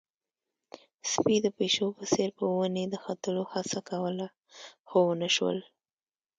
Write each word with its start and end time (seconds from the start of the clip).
سپي 1.11 1.35
د 1.45 1.47
پيشو 1.57 1.87
په 1.97 2.03
څېر 2.13 2.29
په 2.37 2.43
ونې 2.55 2.85
د 2.89 2.95
ختلو 3.03 3.43
هڅه 3.53 3.79
کوله، 3.89 4.27
خو 4.87 4.97
ونه 5.09 5.29
شول. 5.35 5.59